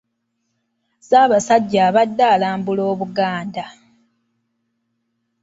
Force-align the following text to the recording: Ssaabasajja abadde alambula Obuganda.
Ssaabasajja 1.01 1.79
abadde 1.89 2.23
alambula 2.33 2.83
Obuganda. 2.91 3.65